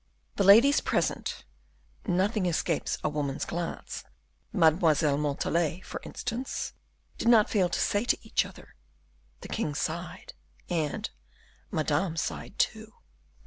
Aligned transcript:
The 0.35 0.43
ladies 0.43 0.81
present 0.81 1.43
nothing 2.07 2.47
escapes 2.47 2.97
a 3.03 3.07
woman's 3.09 3.45
glance 3.45 4.03
Mademoiselle 4.51 5.19
Montalais, 5.19 5.81
for 5.81 6.01
instance 6.03 6.73
did 7.19 7.27
not 7.27 7.51
fail 7.51 7.69
to 7.69 7.79
say 7.79 8.03
to 8.05 8.17
each 8.23 8.43
other, 8.43 8.73
"the 9.41 9.47
king 9.47 9.75
sighed," 9.75 10.33
and 10.71 11.07
"Madame 11.69 12.17
sighed 12.17 12.57
too." 12.57 12.95